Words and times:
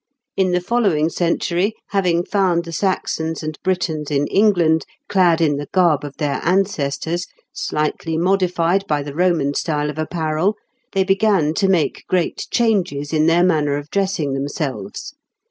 In 0.35 0.51
the 0.51 0.61
following 0.61 1.09
century, 1.09 1.75
having 1.89 2.25
found 2.25 2.65
the 2.65 2.71
Saxons 2.71 3.43
and 3.43 3.59
Britons 3.63 4.09
in 4.09 4.25
England 4.29 4.83
clad 5.07 5.41
in 5.41 5.57
the 5.57 5.67
garb 5.67 6.03
of 6.03 6.17
their 6.17 6.39
ancestors, 6.43 7.27
slightly 7.53 8.17
modified 8.17 8.87
by 8.87 9.03
the 9.03 9.13
Roman 9.13 9.53
style 9.53 9.91
of 9.91 9.99
apparel, 9.99 10.55
they 10.93 11.03
began 11.03 11.53
to 11.53 11.67
make 11.67 12.05
great 12.07 12.47
changes 12.49 13.13
in 13.13 13.27
their 13.27 13.43
manner 13.43 13.75
of 13.75 13.91
dressing 13.91 14.33
themselves. 14.33 15.13